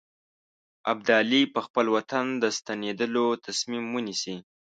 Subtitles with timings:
[0.91, 4.35] ابدالي به خپل وطن ته د ستنېدلو تصمیم ونیسي.